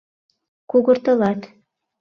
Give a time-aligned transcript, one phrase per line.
[0.69, 1.41] Кугыртылат.